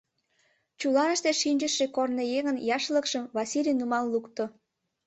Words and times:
Чуланыште 0.79 1.31
шинчыше 1.41 1.85
корныеҥын 1.95 2.57
яшлыкшым 2.75 3.23
Васлий 3.35 3.75
нумал 3.79 4.05
лукто. 4.13 4.43